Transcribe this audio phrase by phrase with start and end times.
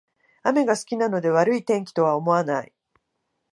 [0.41, 2.73] 雨が好きなので悪い天気とは思わない